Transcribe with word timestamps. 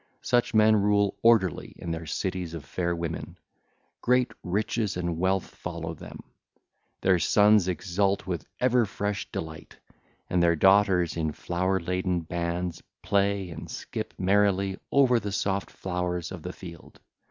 Such 0.23 0.55
men 0.55 0.75
rule 0.77 1.15
orderly 1.21 1.75
in 1.77 1.91
their 1.91 2.07
cities 2.07 2.55
of 2.55 2.65
fair 2.65 2.95
women: 2.95 3.37
great 4.01 4.31
riches 4.41 4.97
and 4.97 5.19
wealth 5.19 5.45
follow 5.45 5.93
them: 5.93 6.21
their 7.01 7.19
sons 7.19 7.67
exult 7.67 8.25
with 8.25 8.43
ever 8.59 8.87
fresh 8.87 9.29
delight, 9.31 9.77
and 10.27 10.41
their 10.41 10.55
daughters 10.55 11.15
in 11.17 11.33
flower 11.33 11.79
laden 11.79 12.21
bands 12.21 12.81
play 13.03 13.51
and 13.51 13.69
skip 13.69 14.15
merrily 14.17 14.79
over 14.91 15.19
the 15.19 15.31
soft 15.31 15.69
flowers 15.69 16.31
of 16.31 16.41
the 16.41 16.51
field. 16.53 16.99